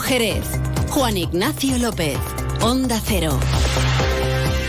[0.00, 0.44] Jerez.
[0.90, 2.18] Juan Ignacio López.
[2.60, 3.38] Onda Cero.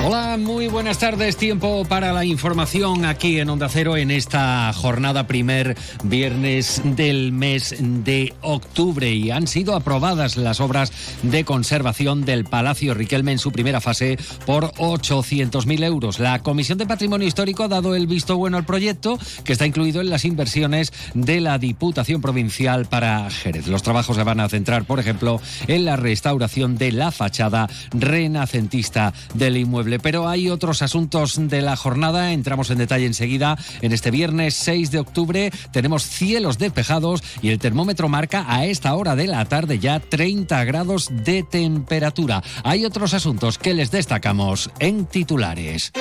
[0.03, 1.37] Hola, muy buenas tardes.
[1.37, 7.75] Tiempo para la información aquí en Onda Cero en esta jornada primer viernes del mes
[7.79, 10.91] de octubre y han sido aprobadas las obras
[11.21, 14.17] de conservación del Palacio Riquelme en su primera fase
[14.47, 16.17] por 800.000 euros.
[16.17, 20.01] La Comisión de Patrimonio Histórico ha dado el visto bueno al proyecto que está incluido
[20.01, 23.67] en las inversiones de la Diputación Provincial para Jerez.
[23.67, 29.13] Los trabajos se van a centrar, por ejemplo, en la restauración de la fachada renacentista
[29.35, 32.31] del inmueble pero hay otros asuntos de la jornada.
[32.33, 33.57] Entramos en detalle enseguida.
[33.81, 38.93] En este viernes 6 de octubre tenemos cielos despejados y el termómetro marca a esta
[38.95, 42.43] hora de la tarde ya 30 grados de temperatura.
[42.63, 45.91] Hay otros asuntos que les destacamos en titulares.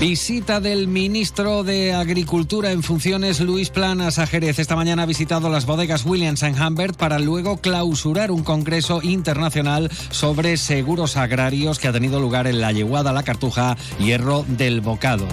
[0.00, 4.58] Visita del ministro de Agricultura en funciones, Luis Planas a Jerez.
[4.58, 9.90] Esta mañana ha visitado las bodegas Williams and Humbert para luego clausurar un congreso internacional
[10.10, 15.26] sobre seguros agrarios que ha tenido lugar en la Yeguada, la Cartuja, Hierro del Bocado.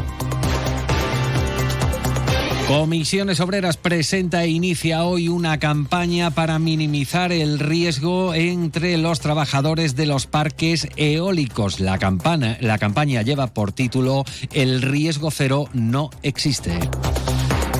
[2.71, 9.97] Comisiones Obreras presenta e inicia hoy una campaña para minimizar el riesgo entre los trabajadores
[9.97, 11.81] de los parques eólicos.
[11.81, 16.79] La, campana, la campaña lleva por título El riesgo cero no existe.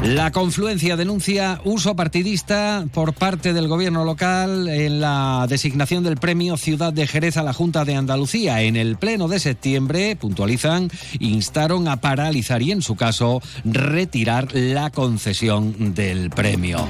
[0.04, 6.58] La confluencia denuncia uso partidista por parte del gobierno local en la designación del premio
[6.58, 8.64] Ciudad de Jerez a la Junta de Andalucía.
[8.64, 14.90] En el pleno de septiembre, puntualizan, instaron a paralizar y en su caso retirar la
[14.90, 16.88] concesión del premio.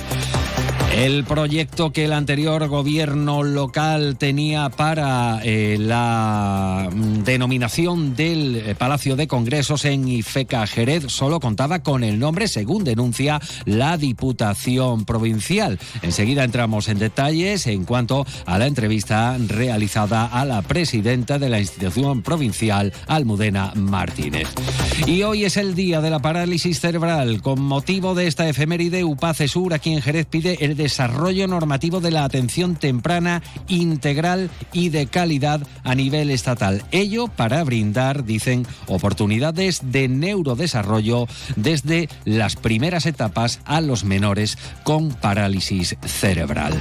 [0.95, 8.75] El proyecto que el anterior gobierno local tenía para eh, la mm, denominación del eh,
[8.75, 15.05] Palacio de Congresos en Ifeca Jerez solo contaba con el nombre, según denuncia la Diputación
[15.05, 15.79] Provincial.
[16.01, 21.59] Enseguida entramos en detalles en cuanto a la entrevista realizada a la presidenta de la
[21.59, 24.49] institución provincial, Almudena Martínez.
[25.07, 27.41] Y hoy es el día de la parálisis cerebral.
[27.41, 32.09] Con motivo de esta efeméride, UPACE Sur aquí en Jerez pide el desarrollo normativo de
[32.09, 36.83] la atención temprana integral y de calidad a nivel estatal.
[36.91, 45.09] Ello para brindar, dicen, oportunidades de neurodesarrollo desde las primeras etapas a los menores con
[45.11, 46.73] parálisis cerebral.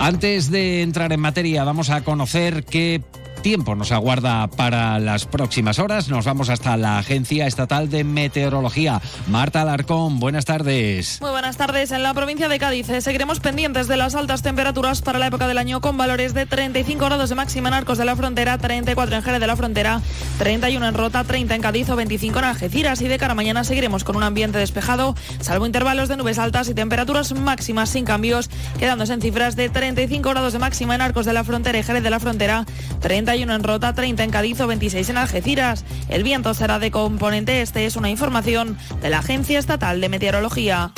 [0.00, 3.02] Antes de entrar en materia, vamos a conocer qué
[3.44, 6.08] tiempo nos aguarda para las próximas horas.
[6.08, 9.02] Nos vamos hasta la Agencia Estatal de Meteorología.
[9.26, 11.20] Marta Alarcón, buenas tardes.
[11.20, 11.92] Muy buenas tardes.
[11.92, 15.46] En la provincia de Cádiz eh, seguiremos pendientes de las altas temperaturas para la época
[15.46, 19.14] del año con valores de 35 grados de máxima en Arcos de la Frontera, 34
[19.14, 20.00] en Jerez de la Frontera,
[20.38, 23.02] 31 en Rota, 30 en Cádiz o 25 en Algeciras.
[23.02, 26.74] Y de cara mañana seguiremos con un ambiente despejado, salvo intervalos de nubes altas y
[26.74, 31.34] temperaturas máximas sin cambios, quedándose en cifras de 35 grados de máxima en Arcos de
[31.34, 32.64] la Frontera y Jerez de la Frontera,
[33.00, 35.84] 30 en Rota, 30 en Cádiz o 26 en Algeciras.
[36.08, 40.92] El viento será de componente este, es una información de la Agencia Estatal de Meteorología.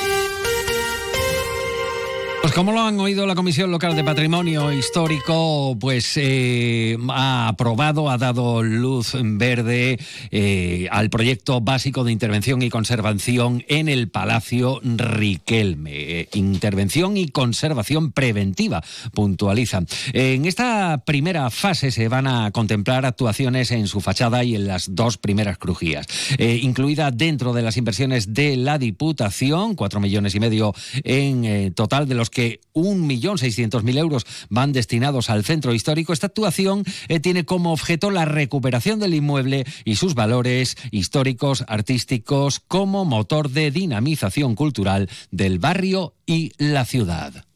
[2.56, 8.16] Como lo han oído, la Comisión Local de Patrimonio Histórico pues eh, ha aprobado, ha
[8.16, 9.98] dado luz verde
[10.30, 15.90] eh, al proyecto básico de intervención y conservación en el Palacio Riquelme.
[15.92, 19.86] Eh, intervención y conservación preventiva, puntualizan.
[20.14, 24.94] En esta primera fase se van a contemplar actuaciones en su fachada y en las
[24.94, 26.06] dos primeras crujías,
[26.38, 30.74] incluida dentro de las inversiones de la Diputación, cuatro millones y medio
[31.04, 36.12] en total de los que 1.600.000 euros van destinados al centro histórico.
[36.12, 42.60] Esta actuación eh, tiene como objeto la recuperación del inmueble y sus valores históricos, artísticos,
[42.60, 47.46] como motor de dinamización cultural del barrio y la ciudad.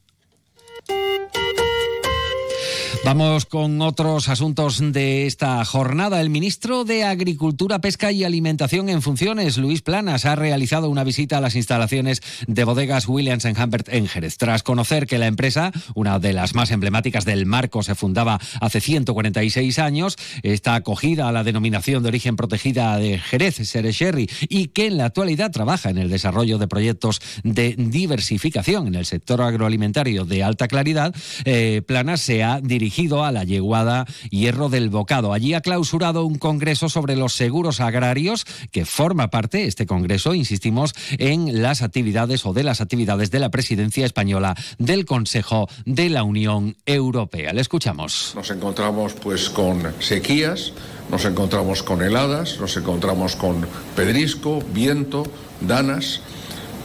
[3.03, 6.21] Vamos con otros asuntos de esta jornada.
[6.21, 11.39] El ministro de Agricultura, Pesca y Alimentación en funciones, Luis Planas, ha realizado una visita
[11.39, 14.37] a las instalaciones de bodegas Williams Humbert en Jerez.
[14.37, 18.79] Tras conocer que la empresa, una de las más emblemáticas del marco, se fundaba hace
[18.79, 24.85] 146 años, está acogida a la denominación de origen protegida de Jerez, Sherry, y que
[24.85, 30.23] en la actualidad trabaja en el desarrollo de proyectos de diversificación en el sector agroalimentario
[30.23, 31.15] de alta claridad,
[31.45, 32.90] eh, Planas se ha dirigido
[33.23, 35.31] a la yeguada Hierro del Bocado.
[35.31, 40.93] Allí ha clausurado un congreso sobre los seguros agrarios que forma parte, este congreso, insistimos,
[41.17, 46.23] en las actividades o de las actividades de la presidencia española del Consejo de la
[46.23, 47.53] Unión Europea.
[47.53, 48.33] Le escuchamos.
[48.35, 50.73] Nos encontramos pues con sequías,
[51.09, 53.65] nos encontramos con heladas, nos encontramos con
[53.95, 55.23] pedrisco, viento,
[55.61, 56.21] danas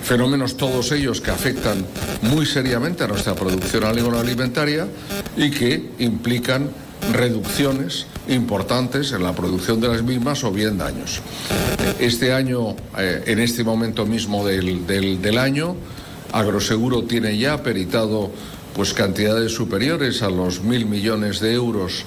[0.07, 1.85] fenómenos todos ellos que afectan
[2.23, 4.87] muy seriamente a nuestra producción agroalimentaria
[5.37, 6.71] y que implican
[7.13, 11.21] reducciones importantes en la producción de las mismas o bien daños.
[11.99, 15.75] Este año, eh, en este momento mismo del, del año,
[16.33, 18.31] Agroseguro tiene ya peritado
[18.75, 22.05] pues cantidades superiores a los mil millones de euros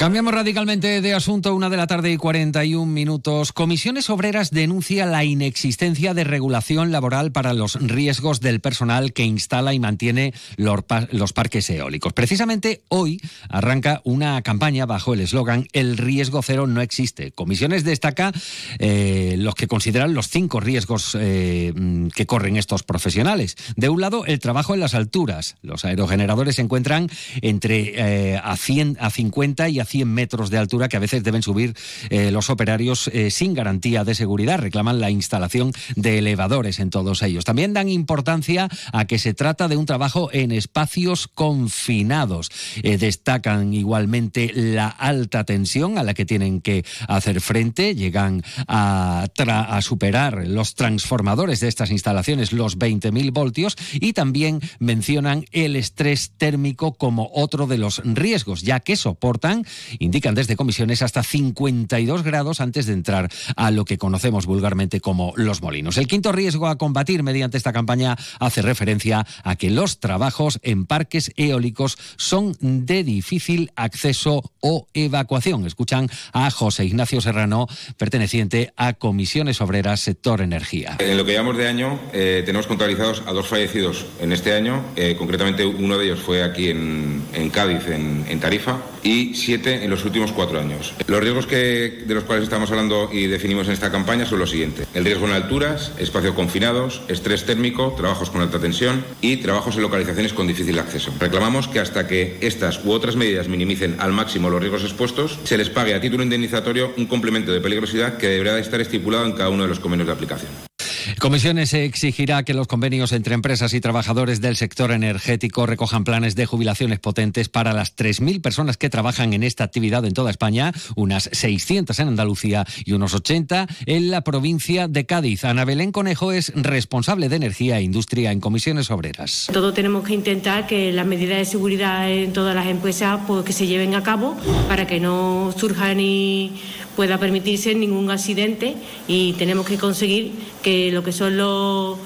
[0.00, 3.52] Cambiamos radicalmente de asunto, una de la tarde y 41 minutos.
[3.52, 9.74] Comisiones Obreras denuncia la inexistencia de regulación laboral para los riesgos del personal que instala
[9.74, 12.14] y mantiene los parques eólicos.
[12.14, 13.20] Precisamente hoy
[13.50, 17.30] arranca una campaña bajo el eslogan El riesgo cero no existe.
[17.32, 18.32] Comisiones destaca
[18.78, 21.74] eh, los que consideran los cinco riesgos eh,
[22.14, 23.54] que corren estos profesionales.
[23.76, 25.56] De un lado, el trabajo en las alturas.
[25.60, 27.10] Los aerogeneradores se encuentran
[27.42, 31.24] entre eh, a, 100, a 50 y a 100 metros de altura que a veces
[31.24, 31.74] deben subir
[32.10, 34.60] eh, los operarios eh, sin garantía de seguridad.
[34.60, 37.44] Reclaman la instalación de elevadores en todos ellos.
[37.44, 42.50] También dan importancia a que se trata de un trabajo en espacios confinados.
[42.82, 47.94] Eh, destacan igualmente la alta tensión a la que tienen que hacer frente.
[47.94, 55.44] Llegan a, a superar los transformadores de estas instalaciones, los 20.000 voltios, y también mencionan
[55.50, 59.64] el estrés térmico como otro de los riesgos, ya que soportan
[59.98, 65.32] indican desde comisiones hasta 52 grados antes de entrar a lo que conocemos vulgarmente como
[65.36, 65.98] los molinos.
[65.98, 70.86] El quinto riesgo a combatir mediante esta campaña hace referencia a que los trabajos en
[70.86, 75.66] parques eólicos son de difícil acceso o evacuación.
[75.66, 77.66] Escuchan a José Ignacio Serrano,
[77.96, 80.96] perteneciente a Comisiones Obreras Sector Energía.
[80.98, 84.84] En lo que llevamos de año eh, tenemos contabilizados a dos fallecidos en este año,
[84.96, 90.04] eh, concretamente uno de ellos fue aquí en, Cádiz, en Tarifa, y siete en los
[90.04, 90.94] últimos cuatro años.
[91.06, 94.50] Los riesgos que, de los cuales estamos hablando y definimos en esta campaña son los
[94.50, 94.86] siguientes.
[94.94, 99.82] El riesgo en alturas, espacios confinados, estrés térmico, trabajos con alta tensión y trabajos en
[99.82, 101.12] localizaciones con difícil acceso.
[101.18, 105.58] Reclamamos que hasta que estas u otras medidas minimicen al máximo los riesgos expuestos, se
[105.58, 109.50] les pague a título indemnizatorio un complemento de peligrosidad que deberá estar estipulado en cada
[109.50, 110.69] uno de los convenios de aplicación.
[111.18, 116.46] Comisiones exigirá que los convenios entre empresas y trabajadores del sector energético recojan planes de
[116.46, 121.28] jubilaciones potentes para las 3.000 personas que trabajan en esta actividad en toda España, unas
[121.32, 125.44] 600 en Andalucía y unos 80 en la provincia de Cádiz.
[125.44, 129.48] Ana Belén Conejo es responsable de energía e industria en comisiones obreras.
[129.52, 133.52] Todos tenemos que intentar que las medidas de seguridad en todas las empresas pues, que
[133.52, 134.36] se lleven a cabo
[134.68, 136.52] para que no surja ni
[137.00, 138.74] pueda permitirse ningún accidente
[139.08, 140.32] y tenemos que conseguir
[140.62, 141.98] que lo que son los,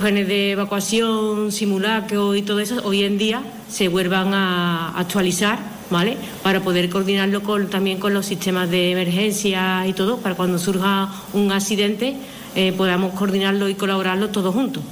[0.00, 6.16] planes de evacuación, simulacro y todo eso, hoy en día se vuelvan a actualizar, ¿vale?
[6.42, 11.08] Para poder coordinarlo con, también con los sistemas de emergencia y todo, para cuando surja
[11.32, 12.16] un accidente
[12.56, 14.82] eh, podamos coordinarlo y colaborarlo todos juntos.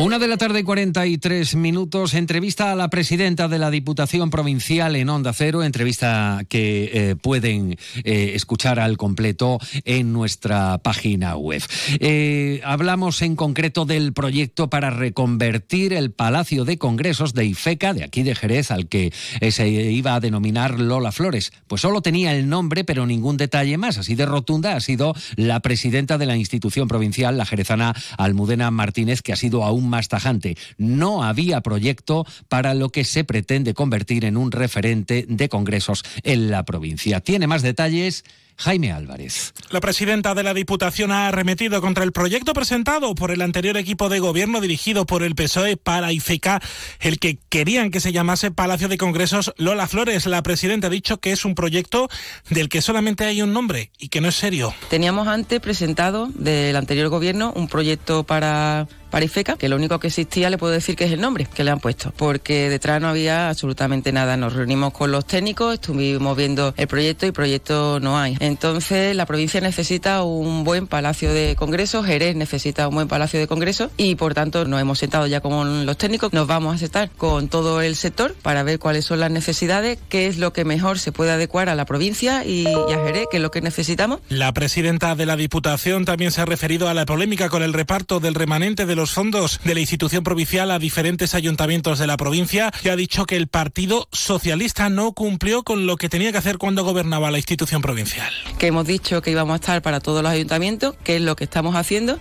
[0.00, 4.96] Una de la tarde y 43 minutos, entrevista a la presidenta de la Diputación Provincial
[4.96, 11.62] en Onda Cero, entrevista que eh, pueden eh, escuchar al completo en nuestra página web.
[11.98, 18.02] Eh, hablamos en concreto del proyecto para reconvertir el Palacio de Congresos de Ifeca, de
[18.02, 19.12] aquí de Jerez, al que
[19.50, 21.52] se iba a denominar Lola Flores.
[21.68, 23.98] Pues solo tenía el nombre, pero ningún detalle más.
[23.98, 29.20] Así de rotunda ha sido la presidenta de la institución provincial, la jerezana Almudena Martínez,
[29.20, 30.56] que ha sido aún más tajante.
[30.78, 36.50] No había proyecto para lo que se pretende convertir en un referente de congresos en
[36.50, 37.20] la provincia.
[37.20, 38.24] Tiene más detalles
[38.60, 39.54] Jaime Álvarez.
[39.70, 44.10] La presidenta de la Diputación ha arremetido contra el proyecto presentado por el anterior equipo
[44.10, 46.60] de gobierno dirigido por el PSOE para IFECA,
[47.00, 50.26] el que querían que se llamase Palacio de Congresos Lola Flores.
[50.26, 52.10] La presidenta ha dicho que es un proyecto
[52.50, 54.74] del que solamente hay un nombre y que no es serio.
[54.90, 60.06] Teníamos antes presentado del anterior gobierno un proyecto para para IFECA, que lo único que
[60.06, 63.08] existía le puedo decir que es el nombre que le han puesto, porque detrás no
[63.08, 64.36] había absolutamente nada.
[64.36, 68.36] Nos reunimos con los técnicos, estuvimos viendo el proyecto y proyecto no hay.
[68.50, 73.46] Entonces, la provincia necesita un buen palacio de congresos, Jerez necesita un buen palacio de
[73.46, 77.10] congresos y, por tanto, nos hemos sentado ya con los técnicos, nos vamos a sentar
[77.10, 80.98] con todo el sector para ver cuáles son las necesidades, qué es lo que mejor
[80.98, 84.18] se puede adecuar a la provincia y, a Jerez, qué es lo que necesitamos.
[84.28, 88.18] La presidenta de la Diputación también se ha referido a la polémica con el reparto
[88.18, 92.72] del remanente de los fondos de la institución provincial a diferentes ayuntamientos de la provincia
[92.82, 96.58] y ha dicho que el Partido Socialista no cumplió con lo que tenía que hacer
[96.58, 100.32] cuando gobernaba la institución provincial que hemos dicho que íbamos a estar para todos los
[100.32, 102.18] ayuntamientos, que es lo que estamos haciendo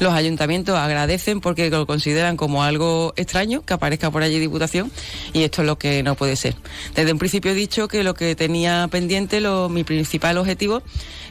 [0.00, 4.92] Los ayuntamientos agradecen porque lo consideran como algo extraño que aparezca por allí Diputación
[5.32, 6.54] y esto es lo que no puede ser.
[6.94, 10.82] Desde un principio he dicho que lo que tenía pendiente, mi principal objetivo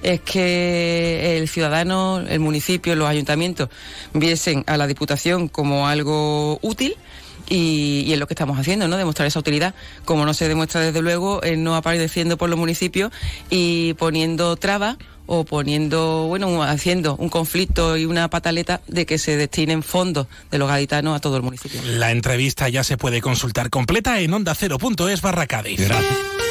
[0.03, 3.69] es que el ciudadano, el municipio, los ayuntamientos
[4.13, 6.97] viesen a la Diputación como algo útil
[7.49, 8.97] y, es lo que estamos haciendo, ¿no?
[8.97, 9.73] Demostrar esa utilidad,
[10.05, 13.11] como no se demuestra desde luego, no apareciendo por los municipios
[13.49, 19.35] y poniendo trabas o poniendo, bueno, haciendo un conflicto y una pataleta de que se
[19.35, 21.81] destinen fondos de los gaditanos a todo el municipio.
[21.83, 25.79] La entrevista ya se puede consultar completa en onda es barra Cádiz.
[25.79, 26.46] Gracias.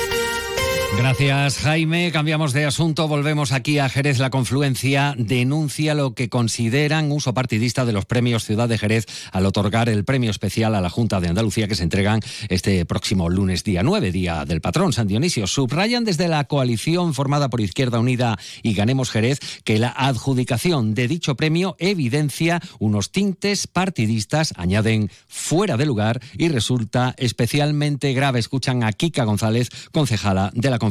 [0.99, 2.11] Gracias, Jaime.
[2.11, 3.07] Cambiamos de asunto.
[3.07, 4.19] Volvemos aquí a Jerez.
[4.19, 9.45] La confluencia denuncia lo que consideran uso partidista de los premios Ciudad de Jerez al
[9.45, 13.63] otorgar el premio especial a la Junta de Andalucía que se entregan este próximo lunes,
[13.63, 15.47] día 9, día del patrón San Dionisio.
[15.47, 21.09] Subrayan desde la coalición formada por Izquierda Unida y Ganemos Jerez que la adjudicación de
[21.09, 28.39] dicho premio evidencia unos tintes partidistas, añaden fuera de lugar y resulta especialmente grave.
[28.39, 30.86] Escuchan a Kika González, concejala de la confluencia.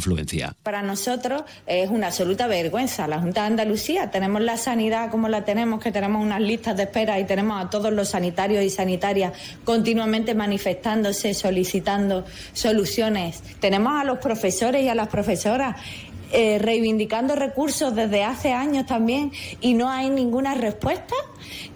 [0.63, 3.07] Para nosotros es una absoluta vergüenza.
[3.07, 6.83] La Junta de Andalucía tenemos la sanidad como la tenemos, que tenemos unas listas de
[6.83, 9.33] espera y tenemos a todos los sanitarios y sanitarias
[9.63, 13.41] continuamente manifestándose, solicitando soluciones.
[13.59, 15.75] Tenemos a los profesores y a las profesoras
[16.37, 21.15] eh, reivindicando recursos desde hace años también y no hay ninguna respuesta.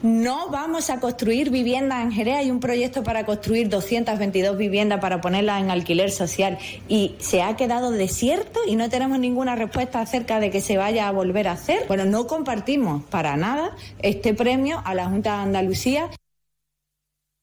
[0.03, 2.35] No vamos a construir viviendas en Jerez.
[2.35, 6.57] Hay un proyecto para construir 222 viviendas para ponerlas en alquiler social
[6.89, 11.07] y se ha quedado desierto y no tenemos ninguna respuesta acerca de que se vaya
[11.07, 11.85] a volver a hacer.
[11.87, 16.09] Bueno, no compartimos para nada este premio a la Junta de Andalucía.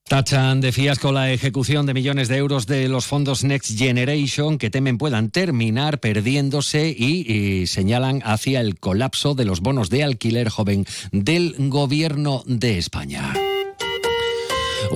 [0.09, 4.71] Tachan de fiasco la ejecución de millones de euros de los fondos Next Generation que
[4.71, 10.87] temen puedan terminar perdiéndose y, señalan hacia el colapso de los bonos de alquiler joven
[11.11, 13.33] del gobierno de España.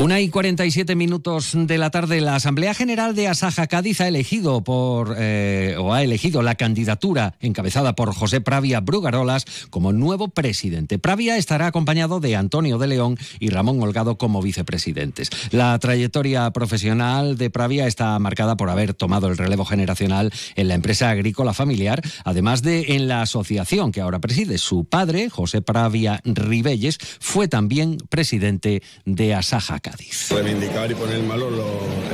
[0.01, 4.65] Una y 47 minutos de la tarde, la Asamblea General de Asaja Cádiz ha elegido
[4.65, 10.99] por eh, o ha elegido la candidatura encabezada por José Pravia Brugarolas como nuevo presidente.
[10.99, 15.29] Pravia estará acompañado de Antonio de León y Ramón Holgado como vicepresidentes.
[15.51, 20.77] La trayectoria profesional de Pravia está marcada por haber tomado el relevo generacional en la
[20.77, 24.57] empresa agrícola familiar, además de en la asociación que ahora preside.
[24.57, 29.90] Su padre, José Pravia Ribelles, fue también presidente de Asaja Cádiz.
[30.31, 31.53] Reivindicar y poner en valor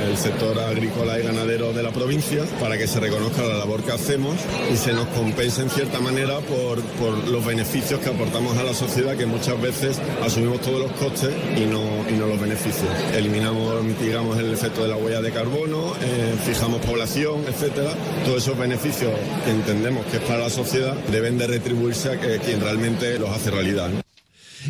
[0.03, 3.91] el sector agrícola y ganadero de la provincia para que se reconozca la labor que
[3.91, 4.35] hacemos
[4.71, 8.73] y se nos compense en cierta manera por, por los beneficios que aportamos a la
[8.73, 12.89] sociedad que muchas veces asumimos todos los costes y no, y no los beneficios.
[13.13, 17.91] Eliminamos, mitigamos el efecto de la huella de carbono, eh, fijamos población, etcétera.
[18.25, 19.11] Todos esos beneficios
[19.45, 23.51] que entendemos que es para la sociedad deben de retribuirse a quien realmente los hace
[23.51, 23.91] realidad.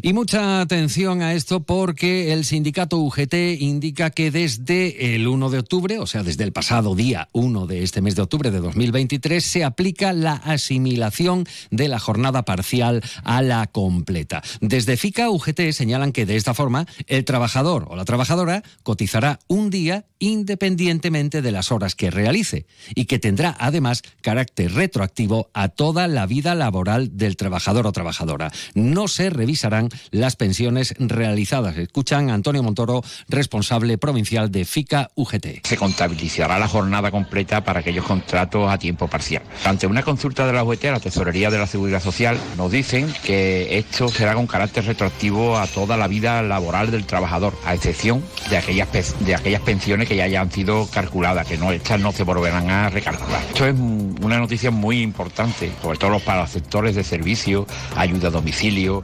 [0.02, 5.60] Y mucha atención a esto porque el sindicato UGT indica que desde el 1 de
[5.60, 9.44] octubre, o sea, desde el pasado día 1 de este mes de octubre de 2023,
[9.44, 14.44] se aplica la asimilación de la jornada parcial a la completa.
[14.62, 19.72] Desde FICA UGT señalan que de esta forma el trabajador o la trabajadora cotizará un
[19.72, 26.08] día independientemente de las horas que realice y que tendrá además carácter retroactivo a toda
[26.08, 28.52] la vida laboral del trabajador o trabajadora.
[28.74, 31.78] No se revisarán las pensiones realizadas.
[31.78, 35.66] Escuchan a Antonio Montoro, responsable provincial de FICA UGT.
[35.66, 39.44] Se contabilizará la jornada completa para aquellos contratos a tiempo parcial.
[39.66, 43.14] Ante una consulta de la UGT a la Tesorería de la Seguridad Social, nos dicen
[43.24, 48.24] que esto será con carácter retroactivo a toda la vida laboral del trabajador, a excepción
[48.50, 48.90] de aquellas,
[49.20, 52.90] de aquellas pensiones que ya hayan sido calculadas, que no, estas no se volverán a
[52.90, 53.42] recalcular.
[53.50, 53.76] Esto es
[54.22, 59.04] una noticia muy importante, sobre todo para los sectores de servicio, ayuda a domicilio.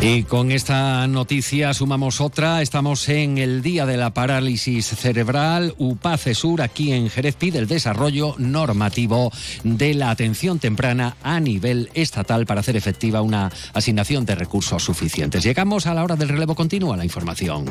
[0.00, 2.62] Y con esta noticia sumamos otra.
[2.62, 5.74] Estamos en el Día de la Parálisis Cerebral.
[5.78, 9.30] UPACESUR aquí en Jerez pide el desarrollo normativo
[9.62, 15.44] de la atención temprana a nivel estatal para hacer efectiva una asignación de recursos suficientes.
[15.44, 17.66] Llegamos a la hora del relevo continuo a la información.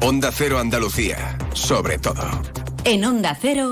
[0.00, 2.22] Onda Cero Andalucía, sobre todo.
[2.84, 3.64] En Onda Cero.